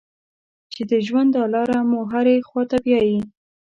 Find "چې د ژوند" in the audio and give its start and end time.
0.73-1.29